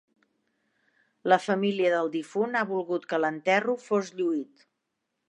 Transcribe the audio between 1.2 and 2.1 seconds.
La família del